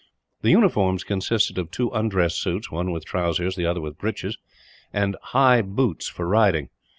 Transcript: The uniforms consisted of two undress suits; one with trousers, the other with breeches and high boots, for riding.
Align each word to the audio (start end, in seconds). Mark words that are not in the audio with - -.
The 0.41 0.49
uniforms 0.49 1.03
consisted 1.03 1.59
of 1.59 1.69
two 1.69 1.89
undress 1.89 2.33
suits; 2.33 2.71
one 2.71 2.89
with 2.89 3.05
trousers, 3.05 3.55
the 3.55 3.67
other 3.67 3.81
with 3.81 3.99
breeches 3.99 4.35
and 4.91 5.15
high 5.21 5.61
boots, 5.61 6.07
for 6.07 6.27
riding. 6.27 6.69